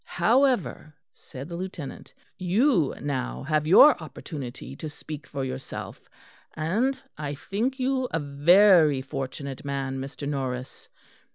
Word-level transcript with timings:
"However," 0.15 0.95
said 1.13 1.47
the 1.47 1.55
Lieutenant, 1.55 2.15
"you 2.35 2.95
now 2.99 3.43
have 3.43 3.67
your 3.67 3.95
opportunity 4.01 4.75
to 4.77 4.89
speak 4.89 5.27
for 5.27 5.45
yourself, 5.45 6.09
and 6.55 6.99
I 7.19 7.35
think 7.35 7.79
you 7.79 8.07
a 8.09 8.19
very 8.19 9.03
fortunate 9.03 9.63
man, 9.63 9.99
Mr. 10.01 10.27
Norris. 10.27 10.89